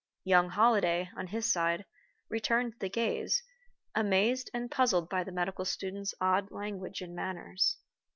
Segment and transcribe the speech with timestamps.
[0.23, 1.85] Young Holliday, on his side,
[2.27, 3.43] returned the gaze,
[3.93, 7.77] amazed and puzzled by the medical student's odd language and manners.